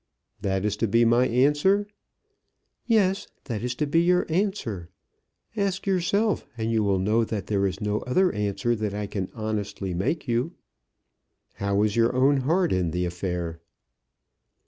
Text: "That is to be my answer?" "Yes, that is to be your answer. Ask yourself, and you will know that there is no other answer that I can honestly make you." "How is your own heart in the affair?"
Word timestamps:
"That 0.41 0.65
is 0.65 0.75
to 0.77 0.87
be 0.87 1.05
my 1.05 1.27
answer?" 1.27 1.85
"Yes, 2.87 3.27
that 3.43 3.61
is 3.61 3.75
to 3.75 3.85
be 3.85 4.01
your 4.01 4.25
answer. 4.29 4.89
Ask 5.55 5.85
yourself, 5.85 6.47
and 6.57 6.71
you 6.71 6.81
will 6.83 6.97
know 6.97 7.23
that 7.23 7.45
there 7.45 7.67
is 7.67 7.79
no 7.79 7.99
other 7.99 8.31
answer 8.33 8.75
that 8.75 8.95
I 8.95 9.05
can 9.05 9.29
honestly 9.35 9.93
make 9.93 10.27
you." 10.27 10.53
"How 11.53 11.83
is 11.83 11.95
your 11.95 12.15
own 12.15 12.37
heart 12.37 12.73
in 12.73 12.89
the 12.89 13.05
affair?" 13.05 13.59